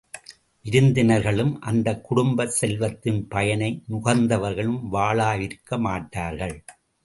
விருந்தினர்களும், 0.65 1.59
அந்தக் 1.61 2.03
குடும்பச் 2.03 2.51
செல்வத்தின் 2.51 3.27
பயனை 3.27 3.83
நுகர்ந்தவர்களும் 3.89 4.81
வாளாவிருக்க 4.91 5.79
மாட்டார்கள். 5.79 6.57